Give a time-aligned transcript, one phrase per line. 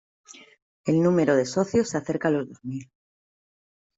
[0.83, 2.91] El número de socios se acerca a los dos mil.